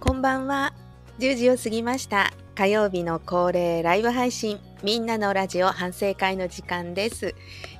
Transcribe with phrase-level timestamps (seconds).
[0.00, 0.72] こんばんは。
[1.18, 2.32] 10時を過ぎました。
[2.54, 7.34] 火曜日の恒例ライブ配信、みんなのラジオ反省会の時間です。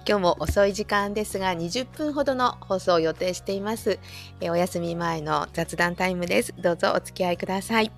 [0.07, 3.99] 今日も遅い時間ですが、20分ほどの放送を予定しています。
[4.43, 6.55] えお休み前の雑談タイムです。
[6.59, 7.91] どうぞお付き合いください。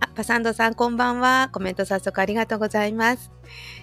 [0.00, 1.48] あ、パサンドさんこんばんは。
[1.52, 3.32] コメント早速ありがとうございます。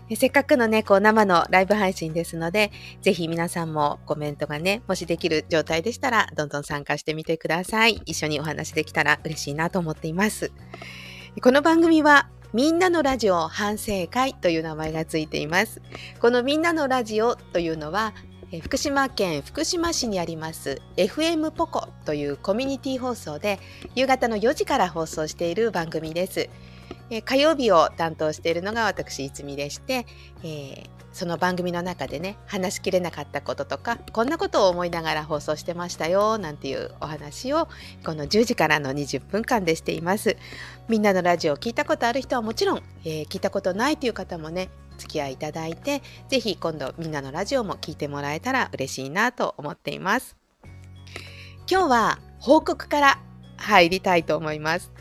[0.09, 2.71] えせっかくのね、こう生のライブ配信ですので、
[3.01, 8.01] ぜひ皆さんもコメントがね、もしできる状態でしたら、どんどん参加してみてください。
[8.05, 10.51] 一緒にお話できたら嬉しいなと思っています。
[11.41, 15.81] この番組は、みんなのラジオ反省会という名前がついています。
[16.21, 18.13] このみんなのラジオというのは、
[18.61, 23.59] 福島県福島市にあります FM ポコというコミュニティ放送で
[23.95, 26.49] 夕方の4時から放送している番組です。
[27.25, 30.05] 火曜日を担当しているのが私いつみでして、
[30.43, 37.69] えーその番組の中でね話しきれなかったこととかこんなことを思いながら放送してましたよなんていうお話を
[38.05, 40.35] この10時からの20分間でしています
[40.89, 50.35] みんなのラジオを聞いたことある人はもちろん、えー聞いたことないという方もね付き合いいただいてぜひ今度みんなのラジオも聞いてもらえたら嬉しいなと思っています。
[51.69, 53.19] 今日は報告から
[53.57, 54.91] 入りたいと思います。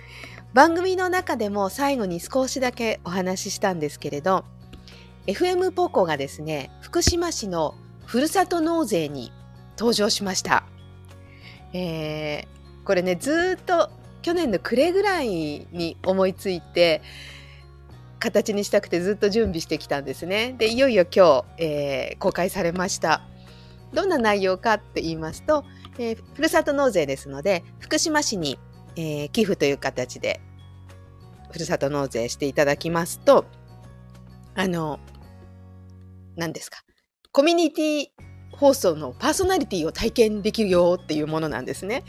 [0.55, 4.45] 番組の中でも最後に少しだけお話ししたんですけれど
[5.27, 7.75] FM ポコがですね福島市の
[8.07, 9.33] ふるさと納税に
[9.77, 10.65] 登場しました、
[11.73, 13.91] えーこれねずっと
[14.23, 17.03] 去年の暮れぐらいに思いついて
[18.25, 23.21] 形にしたくてずっと準備してきたんですねでいよいよ今日、えー公開されました
[23.93, 25.63] どんな内容かって言いますと、
[25.99, 28.59] えーふるさと納税ですので福島市に、
[28.97, 30.41] えー寄付という形で
[31.51, 33.45] ふるさと納税していただきますと
[34.55, 34.99] あの
[36.37, 36.79] 何ですか
[37.31, 38.07] コミュニティ
[38.53, 42.05] 放送のパーソナリティを体験できるよっていうものなんですね。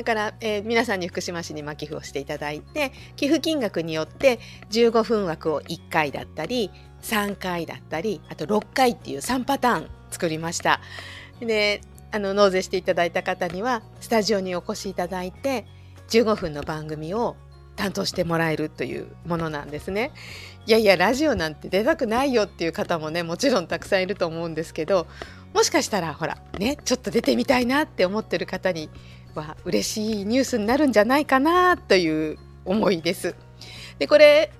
[0.00, 4.38] だから、えー皆さんに福島市に寄付をしていただいて寄付金額によって
[4.70, 6.70] 15分枠を1回だったり
[7.02, 10.80] 3回だったりあと6回っていう3パターン作りました。
[11.40, 11.82] で
[12.12, 15.66] あの納税していただいた方にはスタジオにお越しいただいて
[16.08, 17.36] 15分の番組を
[17.76, 20.12] 担当してもらえるというものなんですね。
[20.66, 25.06] いやいやラジオなんて出たくないよっていう方もねもちろんたくさんいると思うんですけど
[25.52, 28.88] もしかしたらほらねちょっと出てみたいなって思ってる方に
[29.34, 33.34] は嬉しいニュースになるんじゃないかなという思いです。
[33.98, 34.52] でこれ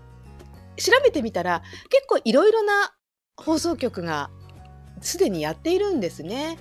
[0.76, 2.94] 調べてみたら結構いろいろな
[3.36, 4.30] 放送局が
[5.00, 6.59] すでにやっているんですね。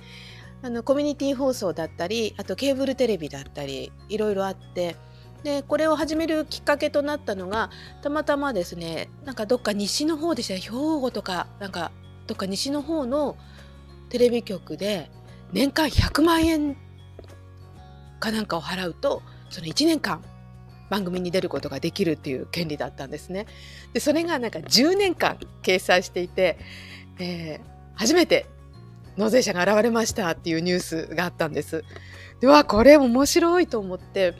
[0.62, 4.94] あのコミュニティ放送だったりあとケーブルテレビだったりいろいろあって
[5.42, 7.70] でこれを始めるきっかけとなったのが
[8.02, 11.92] たまたまですねなんかどっか西の方でしたね兵庫とかなんか
[12.26, 13.36] どっか西の方の
[14.10, 15.10] テレビ局で
[15.52, 16.76] 年間100万円
[18.20, 20.22] かなんかを払うとその1年間
[20.90, 23.46] 番組に出ることができるっていう権利だったんですね。
[23.92, 26.58] でそれがなんか10年間掲載していて、
[27.18, 28.46] えー初めて
[29.18, 31.84] 納税者が現れましたっていうニュースがあったんです。
[32.40, 34.34] でわこれ面白いと思って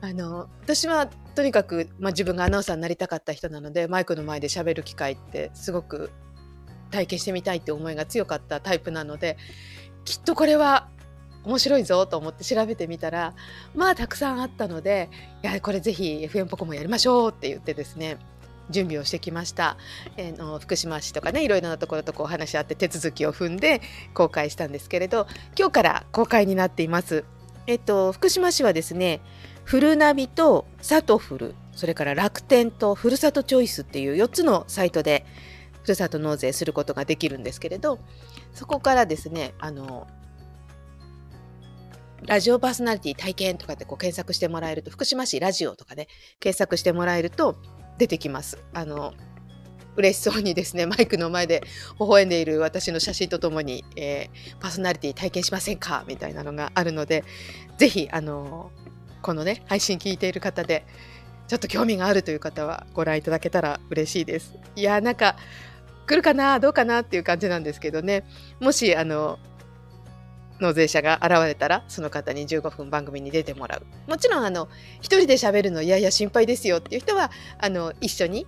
[0.00, 6.10] あの私はとにかく、まあ、自分がアナウンサーになりたかった人なのでマイクの前で喋る機会ってすごく
[6.90, 9.36] 体験してみたいって思いが強かったタイプなので
[10.06, 10.88] きっとこれは
[11.44, 13.34] 面白いぞと思って調べてみたら
[13.74, 15.08] まあたくさんあったので
[15.42, 18.18] いやこれぜひ FM ポコもやりましょうって言ってですね
[18.70, 19.76] 準備をしてきました、
[20.16, 23.82] えーの福島市とかねいろいろなところとこう話し合って手続きを踏んで
[24.14, 25.26] 公開したんですけれど
[25.58, 27.24] 今日から公開になっています。
[27.66, 29.20] えっと福島市はですね
[29.64, 35.24] フルナビとサトフルそれから楽天とふるさとチョイスっていう4つのサイトで
[35.82, 37.98] ふるさと納税することができるんですけれど
[38.54, 40.08] そこからですねあの
[42.26, 46.06] ラジオパーソナリティ体験とかってこう検索してもらえると福島市ラジオとかね
[46.38, 47.56] 検索してもらえると
[47.98, 48.62] 出てきます。
[48.72, 49.14] あの
[49.96, 51.62] 嬉しそうにですねマイクの前で
[51.98, 56.04] 微笑んでいる私の写真とともに、えーパーソナリティ体験しませんか？
[56.06, 57.24] みたいなのがあるので
[57.76, 58.70] ぜひあの
[59.22, 60.86] このね配信聞いている方で
[61.48, 64.54] ちょっと興味があるという方はご覧いただけたら嬉しいです。
[64.76, 65.36] いやーなんか
[66.06, 66.60] 来るかな？
[66.60, 67.00] どうかな？
[67.00, 68.24] っていう感じなんですけどね
[68.60, 69.38] もしあの
[70.60, 74.68] 納税者が現れたらその方に15分番組に出てもらうもちろんあの
[75.00, 78.46] 一人で喋るのいやいや心配ですよっていう人はあの一緒に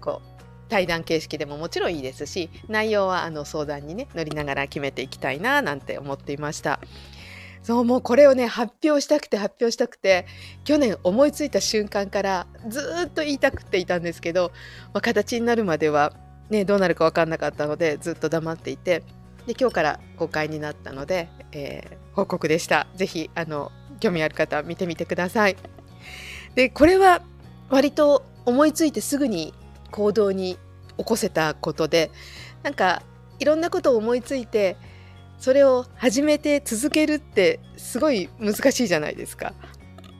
[0.00, 0.30] こう
[0.68, 6.80] 対談形式でももちろんいいですし内容はあの相談にね乗りながら決めていきたいななんて思っていました。
[7.62, 10.26] そうもうこれをね発表したくて発表したくて
[10.64, 14.50] 去年思いついた瞬間からずっと言いたくていたんですけど、
[14.94, 16.14] まあ、形になるまでは、
[16.48, 19.02] ね、どうなるか分かんなかったのでずっと黙っていて
[19.46, 22.86] で今日から公開になったので、えー報告でした。
[22.96, 23.70] ぜひあの
[24.00, 25.56] 興味ある方見てみてください。
[26.54, 27.22] でこれは
[27.68, 29.54] 割と思いついてすぐに
[29.90, 30.58] 行動に
[30.98, 32.10] 起こせたことで
[32.62, 33.02] なんか
[33.38, 34.76] いろんなことを思いついて
[35.38, 39.54] それを始めて続けるってすごい難しいじゃないですか。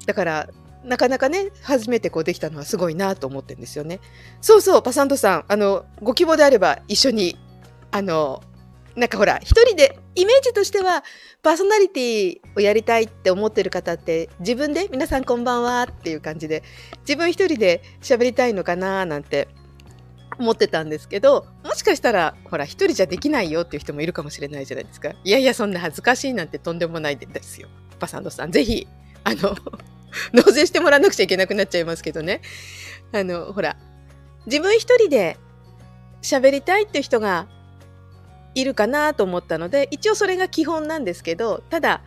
[0.06, 0.48] だから
[0.84, 4.00] なかなかね初めてこうできたのはすごいなと思ってるんですよね。
[4.40, 7.36] そうそうパサントさんあのご希望であれば一緒に
[7.90, 8.42] あの
[8.96, 11.04] なんかほら一人でイメージとしては
[11.42, 16.62] パーソナリティをやりたいって思ってる方って自分で皆さんこんばんはっていう感じで
[17.00, 19.48] 自分一人で喋りたいのかななんて
[20.38, 25.10] 思ってたんですけどもしかしたらほら一人じゃできないよっていう人もいるかもしれないじゃないですか。
[25.22, 27.68] いやいやそんな恥ずかしいなんてとんでもないですよ。
[27.98, 28.88] パサンドさんぜひ
[29.24, 29.54] あの
[30.32, 32.40] 納税してもらわなくちゃいけなくなっちゃいますけどね。
[33.12, 33.76] あのほら
[34.46, 35.36] 自分一人で
[36.22, 37.46] 喋りたいっていう人が
[38.54, 42.02] いるかなと思ったので一応それが基本なんですけどただ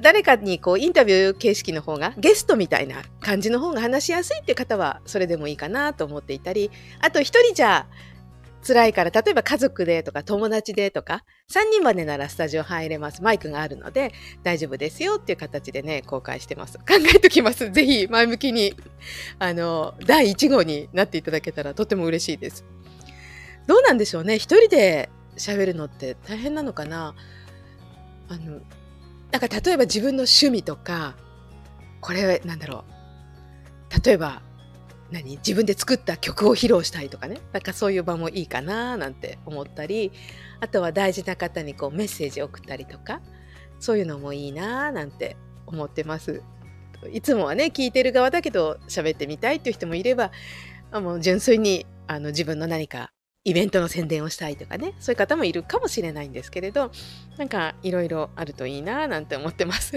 [0.00, 6.70] 誰かにこうインタビュー形式の方がゲストみたいな感じの方が話しやすいっていう方はそれでもいいかなと思っていたり
[7.00, 7.86] あと一人じゃ
[8.64, 13.22] 辛いから例えば家族でとか友達でとか3人までならスタジオ入れます。
[13.22, 14.12] マイクがあるので
[14.42, 16.78] 大丈夫ですよっていう形でね公開してます。
[16.78, 16.84] 考
[17.14, 17.70] えときます。
[17.70, 18.74] ぜひ前向きに
[19.38, 22.64] あの第1号になっていただけたらとても嬉しいです。
[23.66, 24.36] どうなんでしょうね。
[24.36, 27.14] 一人で喋るのって大変なのかな？
[28.28, 28.60] あの
[29.30, 31.14] なんか例えば自分の趣味とか
[32.00, 32.84] これなんだろ
[33.90, 34.04] う？
[34.04, 34.42] 例えば
[35.10, 35.36] 何？
[35.36, 37.38] 自分で作った曲を披露したいとかね。
[37.52, 40.12] なんかそういう場もいいかななんて思ったり
[40.60, 43.20] あとは大事な方にこうメッセージを送ったりとか
[43.80, 46.42] そういうのもいいななんて思ってます。
[47.12, 50.30] いつもはね聞いてる側だけど喋ってみたいっていう人もいれば
[50.92, 53.10] もう純粋にあの自分の何か
[53.46, 56.90] イベントの宣伝をしたいとかねそういう方もいるかもしれないんですけれど
[57.36, 59.92] なんかいろいろあるといいななんて思ってます。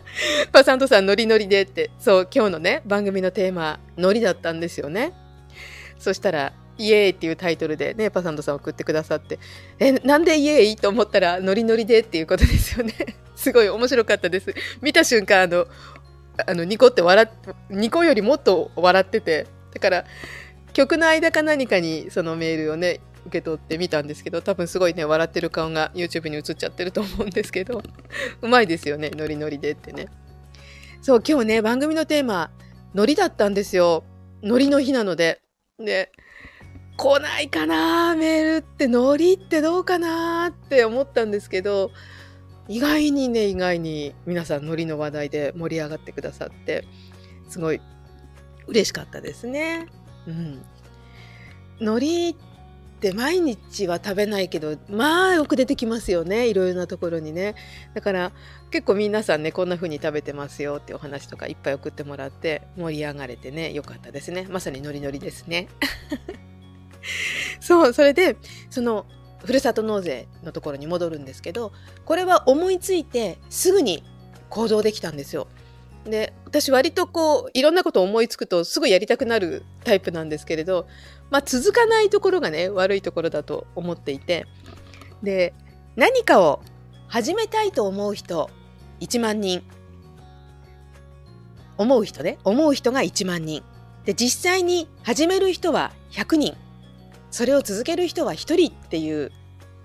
[0.52, 5.12] パサントさんノリノリでってそう今日のね番組のテーマノリだったんですよね。
[5.98, 9.38] そしたらイエーイっていうタイトルでねパサントさん送ってくださって
[9.78, 12.94] えなんでイエーイと思ったらノリノリでっていうことですよね。
[13.34, 14.54] すごい面白かったです。
[14.82, 15.66] 見た瞬間あの
[16.46, 20.04] あのニコって笑っニコよりもっと笑っててだから
[20.72, 27.82] 曲の間か何かにそのメールをね受け取ってみたんですけど多分すごいね笑ってる顔が YouTube に映っちゃってると思うんですけど
[28.42, 30.06] うまいですよねノリノリでってね。
[31.02, 32.50] そう今日ね番組のテーマ
[32.94, 34.04] ノリだったんですよ。
[34.42, 35.40] ノリの日なので。
[35.78, 36.10] で
[36.96, 41.92] 来ないかなメールってノリってどうかなって思ったんですけど
[42.68, 46.86] 意外にね意外に皆さんノリの話題で盛り上がってくださって
[47.48, 47.80] すごい
[48.66, 49.86] 嬉しかったですね。
[50.26, 50.62] うん。
[51.80, 52.34] 海苔っ
[53.00, 56.48] て毎日は食べないけど、まあよく出てきますよね。
[56.48, 57.54] いろいろなところにね。
[57.94, 58.32] だから
[58.70, 64.46] 結構皆さんね、こんな風に食べてますよってお話とかいっぱい送ってもらって盛り上がれてね、よかったですね。
[64.50, 65.68] まさにノリノリですね。
[67.60, 68.36] そう、それで、
[68.68, 69.06] その、
[69.44, 71.72] ふるさと納税のところに戻るんですけど、
[72.04, 74.04] これは思いついてすぐに
[74.50, 75.48] 行動できたんですよ。
[76.04, 80.86] で私割とこういろんなことを思いつくとすぐやりたくなるタイプなんですけれど、
[81.30, 84.46] まあ、続かないところがね悪いところだと思っていて
[85.22, 85.52] で
[85.96, 86.62] 何かを
[87.08, 88.48] 始めたいと思う人
[89.00, 89.62] 1万人。
[91.76, 92.38] 思う人ね。
[92.44, 93.62] 思う人が1万人。
[94.04, 96.56] で実際に始める人は100人。
[97.30, 99.32] それを続ける人は1人っていう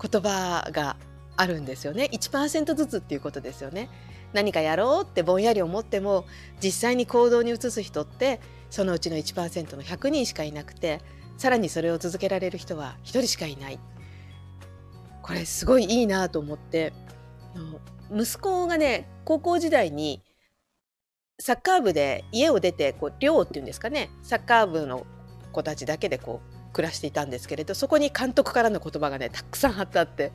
[0.00, 0.96] 言葉が
[1.36, 2.08] あるんですよね。
[2.12, 3.88] 1%ずつっていうことですよね。
[4.36, 6.26] 何かやろうってぼんやり思っても
[6.62, 8.38] 実際に行動に移す人って
[8.68, 11.00] そのうちの1%の100人しかいなくて
[11.38, 13.78] さらにそれを続けられる人は1人しかいない
[15.22, 16.92] これすごいいいなと思って
[18.14, 20.22] 息子がね高校時代に
[21.38, 25.06] サッカー部で家を出てこう寮っていうんですかねサッカー部の
[25.52, 30.32] 子たちだけでこう暮らしていたんですけれどそこに監督からの言葉がねたくさん貼ってあって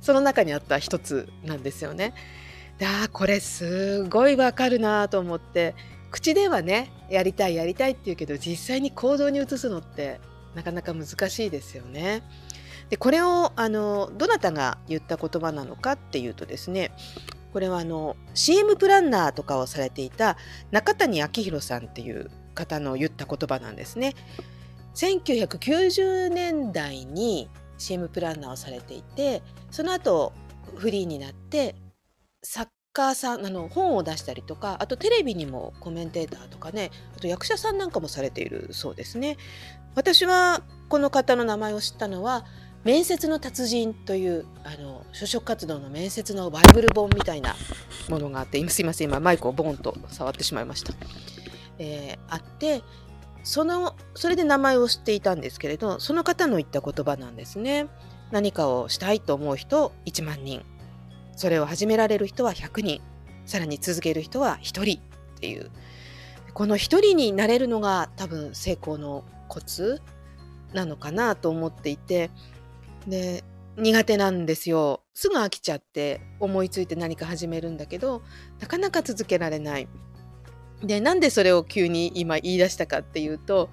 [0.00, 2.14] その中にあった一つなんですよね。
[2.82, 5.74] あこれすごいわかるなと思って
[6.10, 10.20] 口ではねやりたいやりたいって言うけど実際に行動に移すのって
[10.54, 12.22] なかなか難しいですよね。
[12.90, 16.92] でこれをあのどなたが言った言葉なのかっていうとですね
[17.52, 20.36] これはあの CM プランナーとかをされていた
[20.70, 24.14] 中谷昭弘さんっていう方の言った言葉なんですね。
[24.94, 30.32] 1990年代に CM プランナーをされていてその後
[30.76, 31.74] フリーになって
[32.44, 39.36] 作家さんあの本を出したりとかあとテレビにもコメンテーターとかねあと役者さんなんかもされているそうですね。
[39.96, 42.44] 私はこの方の名前を知ったのは
[42.84, 47.54] 面接の達人というあの就職活動の面接のバイブル本みたいな
[48.08, 50.92] ものがあって今すいません今マイクをボンと触ってしまいました、
[51.78, 52.82] えー、あって
[53.42, 57.86] そのそれで名前を知っていたんですけれどその方の言った言葉なんですね。
[58.30, 60.64] 何かをしたいと思う人1万人。
[61.36, 63.00] それを始められる人は100人。
[63.46, 64.98] さらに続ける人は1人。
[65.00, 65.70] っていう。
[66.52, 70.00] この1人になれるのが多分成功のコツ
[70.72, 72.30] なのかなと思っていて。
[73.06, 73.44] で
[73.76, 75.00] 苦手なんですよ。
[75.14, 78.22] すぐ飽きちゃって思いついて何か始めるんだけど
[78.60, 79.88] なかなか続けられない。
[80.82, 83.70] でなんでそれを急に今言い出したかっていうと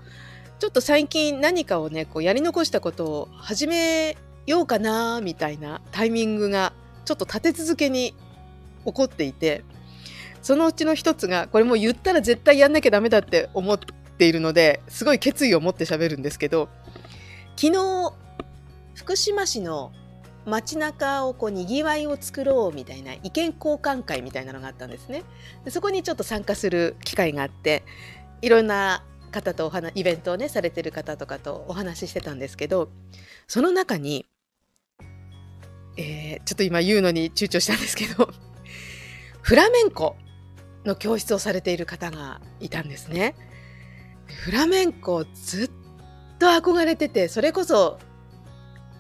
[0.60, 6.74] ちょっと最近何かをねこうやり残したことを始めようかなみたいなタイミングが
[7.12, 8.16] ちょっと立て続けに
[8.86, 9.66] 起こっていて
[10.42, 16.70] そのうちの一つがこれもう言ったら絶対やんなきゃダメだって思っているのですごい決意を持って喋るんですけど
[17.58, 18.14] 昨日
[18.96, 19.92] 福島市の
[20.46, 25.24] 街中をこうにぎわいを作ろうみたいな意見交換会みたいなのがあったんですね。
[25.66, 27.84] でそこにちょっと参加する機会があって
[28.42, 32.90] いろんな方とお話イベントをねされてる方とかとお話ししてたんですけど
[33.48, 34.28] その中に
[35.98, 38.30] えー、ちょっと今言うのに躊躇したんですけど
[39.42, 40.16] フラメンコ
[40.86, 43.36] の教室をされている方がいたんですね。
[44.28, 45.72] フラメンコずっ
[46.40, 48.00] と憧れててそれこそ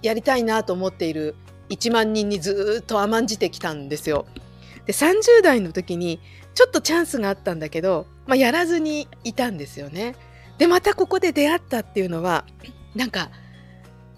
[0.01, 1.35] やりたいなと思っている
[1.69, 4.25] 1万人にずっと甘んじてきたんですよ。
[4.85, 6.19] で30代の時に
[6.53, 10.15] ちょっとチャンスがあったんだけど、まあ、やらずにいたんですよね。
[10.57, 12.45] でまたここで出会ったっていうのは
[12.95, 13.31] なんか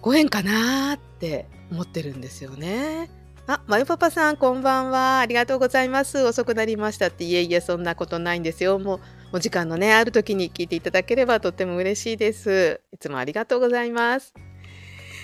[0.01, 3.10] ご縁かなーって思ってるんですよね。
[3.48, 5.20] あ、まゆパパさん、こんばんは。
[5.20, 6.24] ありがとうございます。
[6.24, 8.80] 遅くなりましたって、いえいえ、そんなことないんですよ。
[8.80, 9.00] もう、
[9.34, 12.80] お時間のね、ある時に聞いていただければとっても嬉しいです。
[12.94, 14.34] いつもありがとうございます。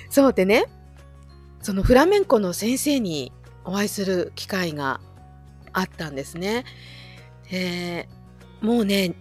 [0.10, 0.66] そうでね、
[1.62, 3.32] そのフラメンコの先生に
[3.64, 5.00] お会いする機会が
[5.72, 6.66] あったんですね。
[7.52, 9.14] えー、もうね、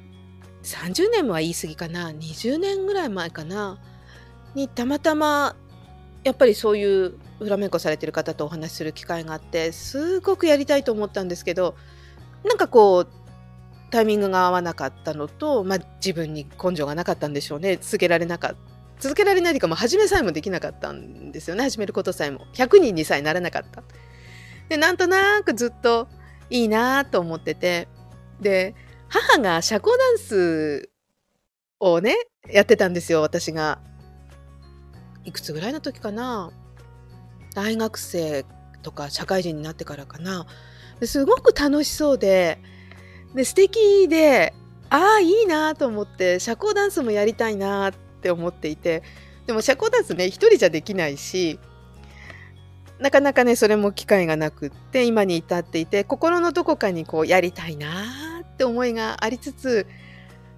[0.63, 3.79] 30年は言い過ぎかな、20年ぐらい前かな、
[4.55, 5.55] にたまたま、
[6.25, 11.77] やっぱりそういうフラメンコされてる方とお話しする機会があってすごくやりたいと思ったんですけど
[12.45, 13.09] なんかこう
[13.91, 17.79] タイミングが合わなかったのと、まあ、自分に根性がなかったんでしょうね。
[17.81, 18.59] 続けられなかった。
[19.01, 21.63] 続けられないというかもう始めさえもできなかったんですよね。
[21.63, 22.47] 始めることさえも。
[22.55, 23.83] 100人にさえならなかった。
[24.69, 26.09] でなんとなくずっと
[26.51, 27.89] いいなと思ってて
[28.41, 28.75] で
[29.09, 30.91] 母が社交ダンス
[31.81, 32.17] をね
[32.51, 33.81] やってたんですよ私が。
[35.29, 36.51] いくつぐらいの時かな？
[37.55, 38.45] 大学生
[38.83, 40.47] とか社会人になってからかな。
[41.05, 42.59] すごく楽しそうで
[43.35, 44.55] で素敵で
[44.91, 49.03] ああいいなと思って社交ダンスもやりたいなって思っていて。
[49.47, 51.59] でも社交ダンスね一人じゃできないし
[53.01, 59.87] なかなかねそれも機会がなくって今に至っていて心のどこかにこうやりたいなって思いがありつつ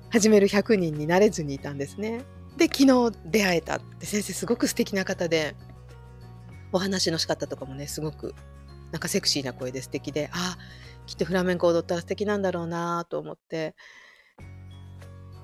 [0.08, 2.24] 始める100人になれずにいたんですね。
[2.56, 5.54] で昨日出会えたって先生すごく素敵な方で
[6.72, 8.34] お話の仕方とかもねすごく
[8.92, 10.56] なんかセクシーな声で素敵であ
[11.06, 13.74] きっとフラメンコ踊ったら素敵なんだろうなと思って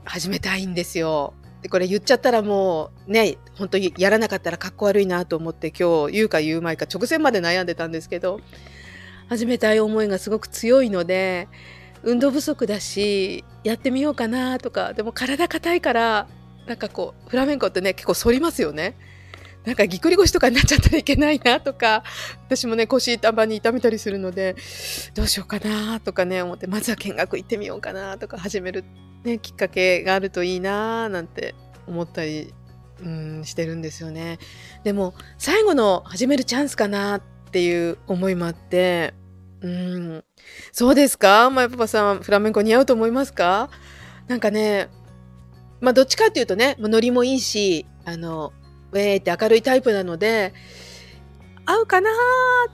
[0.05, 1.35] 始めたいんですよ。
[1.63, 8.41] でこれ言っちゃったらもうね本当にやらなかったらかっこ悪いなと思って今日言うか言うまいか直前まで悩んでたんですけど
[9.29, 11.49] 始めたい思いがすごく強いので
[12.03, 16.29] 運動不足だしやってみようかなとかでも体硬いから
[16.67, 18.97] なんかこうフラメンコってね結構反りますよね。
[19.65, 22.05] なんかぎっくり腰とかになっちゃったらいけないなとか
[22.47, 24.55] 私もね腰たまに痛めたりするので
[25.15, 28.85] どうしようかなとかね思ってまずは見学行ってみようかなとか始める、
[29.25, 31.57] ね、きっかけがあるといいななんて
[31.89, 32.55] 思ったり
[33.03, 34.39] うんしてるんですよね。
[34.85, 39.15] でも最後の始めるチャンスかなっていう思いもあって
[39.63, 40.25] うん
[40.71, 41.51] そうですか？
[41.51, 43.69] まやパパさんフラメンコ似合うと思いますか？
[44.29, 44.91] なんかね
[45.81, 48.53] まあどっちかっていうとねノリもいいしあの
[48.93, 50.55] ウェーって明るいタイプなので
[51.67, 52.11] 合うかな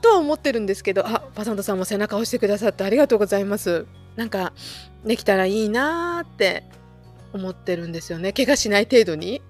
[0.01, 3.85] とは思ってるんですけどあパサントさんも背中押してくださってありがとうございます。
[4.15, 4.53] なんか
[5.03, 6.63] できたらいいなって
[7.33, 8.31] 思ってるんですよね。
[8.31, 9.41] 怪我しない程度に。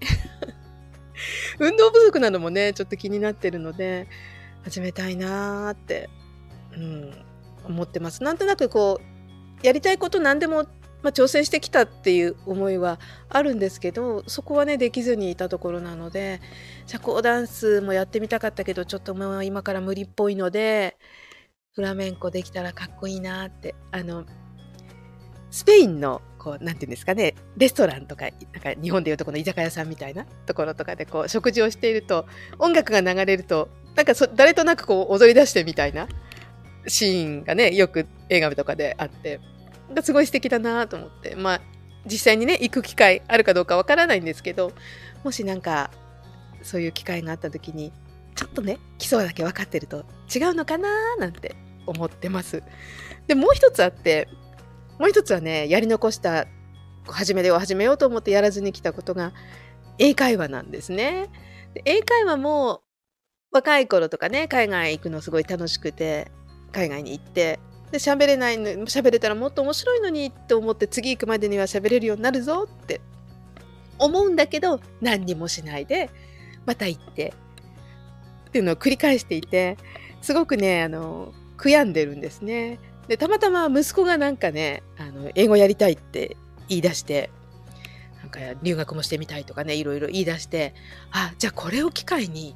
[1.59, 4.07] 運動不足なのもねちょっと気になってるので
[4.63, 6.09] 始めたいなって、
[6.75, 7.13] うん、
[7.65, 8.23] 思ってます。
[8.23, 10.65] なんとなくこうやりたいこと何でも
[11.03, 16.41] まあ、挑戦してきたっていう思いはあるんですけどそこはねできずにいたところなので
[16.87, 20.97] 社交ダンスもやってみたかったけどちょっともう今から無理っぽいので
[21.75, 24.25] フラメンコできたらかっこいいなってあの
[25.51, 32.25] スペインのこうなんていうんですかねレストランとかなんか日本でいうとこの居酒屋さんみたいなところとかでこう食事をしていると
[32.59, 36.07] 音楽が流れるとなんかそ誰となくこう踊り出してみたいな
[36.87, 39.39] シーンがねよく映画とかであって。
[39.93, 41.61] がすごい素敵だなと思ってまあ
[42.05, 44.73] 実際にね行く機会あるかどうかわからないんですけど
[45.23, 45.89] もしなんか
[46.61, 47.91] そういう機会があった時に
[48.35, 52.63] ちょっとね基礎だけ分かってると違うのかななんて思ってます。
[53.27, 54.27] でもう一つあって
[54.99, 56.47] もう一つはねやり残した
[57.07, 59.33] 始めでを始めようと思ってやらずに来たことが
[59.97, 61.29] 英会話なんですね。
[61.73, 62.81] で英会話も
[63.51, 66.31] 若い頃とかね海外行くのすごい楽しくて
[66.71, 67.59] 海外に行って
[67.93, 73.01] で喋れないの喋れたらもっと面白いのにって思って次行くまでには喋れるようになるぞって
[73.99, 76.09] 思うんだけど何にもしないで
[76.65, 77.35] また行って
[78.47, 79.77] っていうのを繰り返していて
[80.23, 82.79] すごくねあの悔やんでるんですね。
[83.07, 86.35] でたまたま息子がなんかねあの英語やりたいって
[86.69, 87.29] 言い出して
[88.21, 90.73] なんか留学もしてみたいとかねいろいろ言い出して
[91.11, 92.55] あじゃあこれを機会に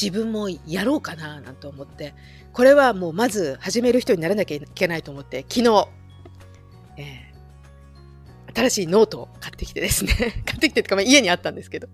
[0.00, 2.14] 自分もやろうかななんて思って
[2.52, 5.88] これはもうまず始める人にならなきゃいけないと思って昨日、
[6.98, 10.12] えー、新しいノートを買ってきてですね。
[10.46, 11.88] 買ってきてとか、まあ、家にあったんですけど。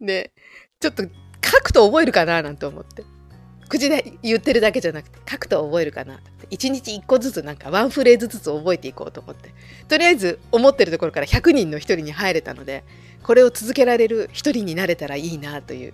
[0.00, 0.32] で
[0.80, 1.10] ちょっと書
[1.62, 3.04] くと覚えるかななんて思って。
[3.68, 9.52] 口で言ってるだけじゃなくて書くと覚えるかな1日1個ずつなんかワンフレーズずつ覚えていこうと思って。
[9.88, 12.84] とりあえず思ってるところから100人の1人に入れたので
[13.22, 15.92] これを続けられる1人になれたらいいなという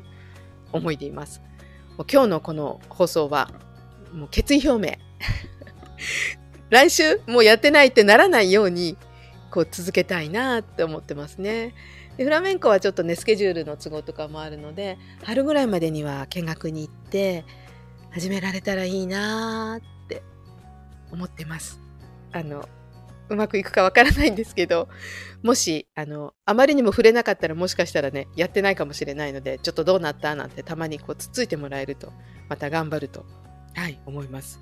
[0.75, 1.41] 思いでいます。
[1.97, 3.51] もう今日のこの放送は
[4.13, 4.97] もう決意表明
[6.71, 8.97] 来週もうやってないってならないように
[9.51, 11.75] こう続けたいなって思ってますね。
[12.17, 17.45] でフラメンコはちょっとねスケジュールの都合とかもあるので春ぐらいまでには見学に行って
[18.11, 20.23] 始められたらいいなって
[21.13, 21.81] 思ってます。
[22.33, 22.69] あの
[23.29, 24.89] うまくいくかわからないんですけど、
[25.43, 32.13] もし、あの、あまりにも触れなかったらもしかしたらね、やってないかもしれないので、ちょっとどうなったなんてたまにこうつっついてもらえると、
[32.49, 33.25] また頑張ると、
[33.75, 34.61] はい、思います。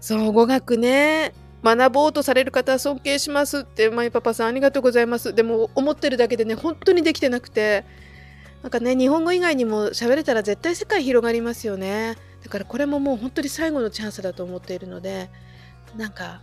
[0.00, 1.32] そう、語学ね、
[1.64, 5.34] 学ぼうとされる方尊敬しますって、マイパパさんありがとうございます。
[5.34, 7.84] でも、思ってるだけでね、本当にできてなくて、
[8.62, 12.16] なんかね、日本語以外にも喋れたら絶対世界広がりますよね。
[12.42, 15.30] だからこれももう本当に最後のチャンスだと思っているので、
[15.96, 16.42] なんか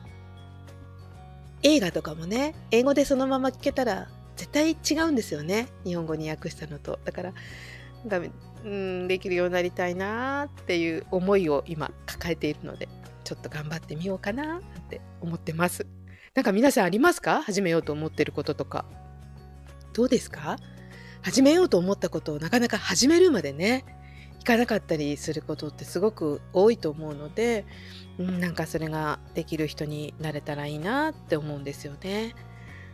[1.66, 5.68] 映画とかもね英語でそのまま聞けたら絶対違うんですよね。
[5.84, 7.00] 日本語に訳したのと。
[7.04, 7.34] だから
[8.64, 12.88] うんできるようになりたいなっていう思いを今抱えているので
[13.24, 15.88] ちょっと頑張ってみようかなって思ってます。
[16.36, 17.42] なんか皆さんありますか？
[17.42, 18.86] 始めようと思ってることとか。
[19.94, 20.58] どうですか？
[21.24, 23.86] 始めようと思ったことをなかなか始めるまでね
[24.46, 27.66] かなかったりすることってすごく多いと思うので、
[28.18, 32.34] うん、なんかそれができる人になれたらいいなって思うんですよね。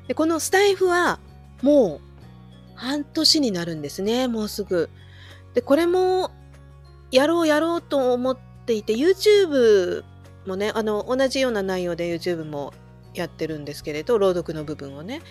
[0.08, 1.20] でこのスタイフは
[1.62, 2.12] もう
[2.76, 4.90] 半年になるんですねもうすぐ。
[5.54, 6.32] でこれも
[7.12, 10.04] やろうやろうと思っていて YouTube
[10.48, 12.74] もねあの同じような内容で YouTube も
[13.14, 15.22] やってるんですけれど朗読の部分をね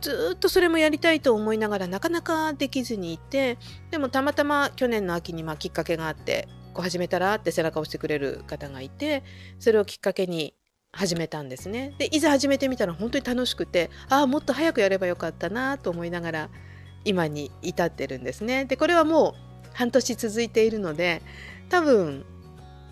[0.00, 3.58] ずっとそれもやりたいと思いながらなかなかできずにいて
[3.90, 9.24] でもたまたま去年の秋にまあきっかけがあってこう始めたらって背中を押してくれる方がいて
[9.58, 10.54] それをきっかけに
[10.92, 11.94] 始めたんですね。
[11.98, 16.50] でいざ始めてみたら本当に楽しくてああもっと早くやればよかったなと思いながら
[17.04, 18.64] 今に至ってるんですね。
[18.64, 19.34] でこれはも
[19.64, 21.22] う半年続いているので
[21.68, 22.24] 多分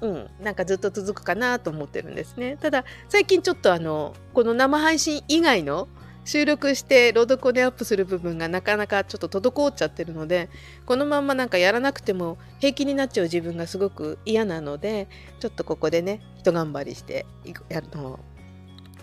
[0.03, 2.59] うん、なんかずっと続くかなと思ってるんですね。
[2.61, 5.89] ただ最近ちょっとあのこの生配信以外の
[6.27, 10.51] 収録して朗読でアップする部分がなかなかちょっと滞っちゃってるので
[10.85, 15.09] このまんまなんかやらなくても平気になっちゃう自分がすごく嫌なので
[15.39, 17.27] ちょっとここでね一頑張りして
[17.69, 18.19] やるの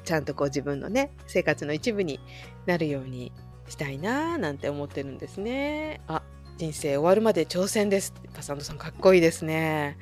[0.03, 2.19] ちゃんとこう自分のね生活の一部に
[2.65, 3.31] なるように
[3.69, 6.01] したいなーなんて思ってるんですね。
[6.07, 6.21] あ
[6.57, 9.97] 人生終わるまで挑戦ですパサンドさんかっこいいですね。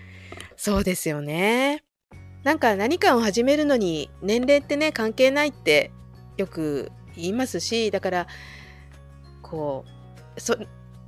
[0.58, 1.84] そうですよね。
[2.44, 5.92] なんか何かを始めるのに年齢ってね関係ないって
[6.38, 8.28] よく言いますしだから
[9.42, 9.86] こ
[10.38, 10.56] うそ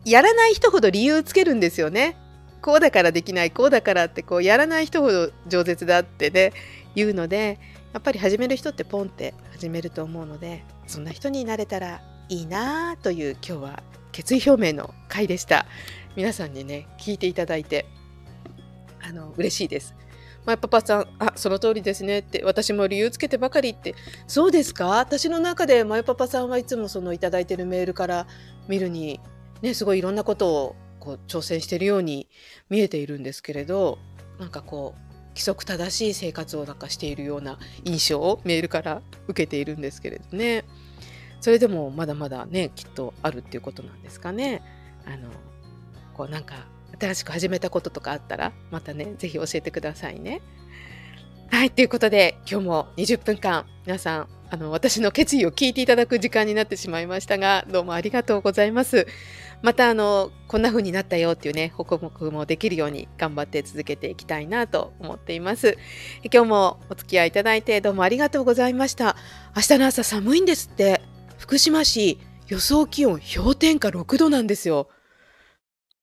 [0.05, 2.17] やらない人ほど理由つけるんですよね。
[2.61, 6.53] こうだからできないこうだからってこうやらない人ほど饒舌だってね
[6.95, 7.59] 言うので
[7.91, 15.65] やっぱり始める人ってポンって始めると思うのでそんな人になれたらいいなという今日は決意表明の回でした
[16.15, 17.85] 皆さんにね聞いていただいて
[19.01, 19.93] あの嬉しいです
[20.45, 23.95] マイパパさん、あ、その通りですねって、私も理由つけてばかりって、
[24.27, 24.87] そうですか？
[24.87, 28.27] 私の中でマイパパさんはいつもそのいただいてるメールから
[28.67, 29.19] 見るに、
[29.61, 32.27] ね、すごいいろんなことをこう挑戦してるように
[32.69, 33.99] 見えているんですけれど、
[34.39, 40.63] なんかこう、規則正しい生活をなんかしているような印象をメールから受けているんですけれどね。
[41.41, 44.61] それでもまだまだねきっとあるっていうことなんですかね。
[45.05, 45.29] あの
[46.13, 46.67] こうなんか
[46.99, 50.41] 新しく始めたこととかあったらまたね是非教えてくださいね。
[51.49, 59.07] はいということで今日も20分間皆さんあの私の決意を聞いていただく時間になってしまいましたがどうもありがとうございます。
[59.61, 65.77] またあのこんな風になったよっていうね報告もできるように頑張って続けていきたいなと思っています。
[66.31, 69.15] 今日もお付き合いいただいてどうもありがとうございました。
[69.55, 71.01] 明日の朝寒いんですって。
[71.37, 74.87] 福島市予想気温氷点下6度なんですよ。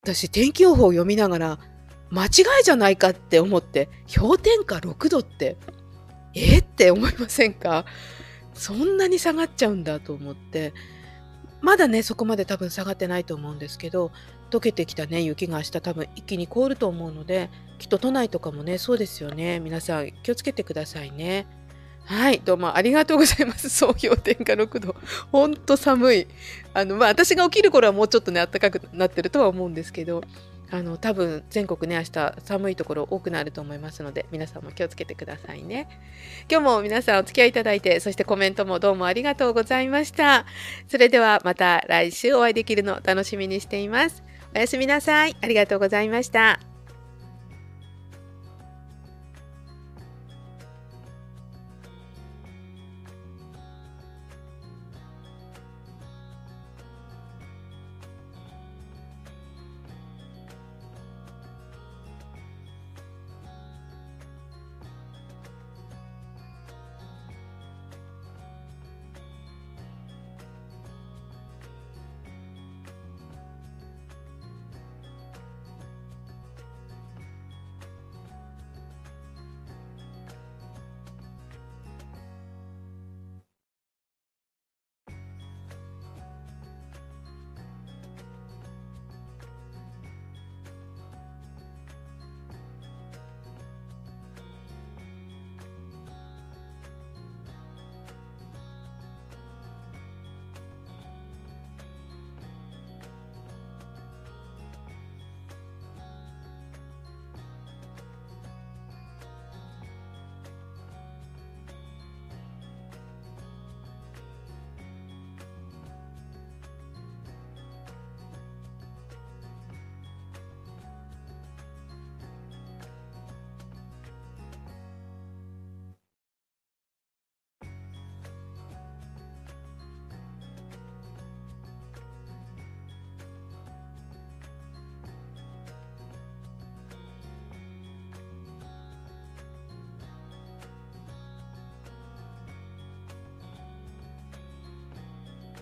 [0.02, 1.58] 私天気予報を読みながら
[2.10, 2.30] 間違い
[2.64, 5.58] じゃないかって思って氷点下6度って
[6.34, 7.84] えって思いませんか？
[8.54, 10.72] そんなに下がっちゃうんだと思って。
[11.60, 14.12] まだねそこまで多分下がってないと思うんですけど
[14.50, 19.60] 溶けてきたね雪が明日多分一気に凍ると思うのできっと都内とかもねそうですよね。
[19.60, 21.46] 皆さん気をつけてくださいね。
[22.11, 23.68] はいどうもありがとうございます。
[23.70, 24.96] 総氷点下6度。
[25.31, 26.27] ほんと寒い。
[26.75, 30.23] あのまあ私が起きる頃はもうちょっとね暖かくなってるとは思うんですけど
[30.73, 35.87] あの多分全国ね明日寒いところ多くなると思いますので皆さんも気をつけてくださいね。
[36.51, 40.46] 今日も皆さんお付き合いいただいてそしてコメントもどうもありがとうございました。
[40.88, 44.25] それではまた来週お会いできるのを楽しみにしています。
[44.53, 45.37] おやすみなさい。
[45.40, 46.69] ありがとうございました。